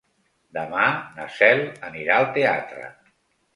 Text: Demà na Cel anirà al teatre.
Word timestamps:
Demà 0.57 0.85
na 1.19 1.27
Cel 1.35 1.63
anirà 1.91 2.19
al 2.23 2.29
teatre. 2.41 2.91